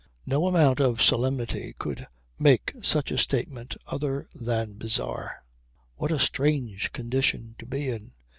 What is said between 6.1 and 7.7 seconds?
strange condition to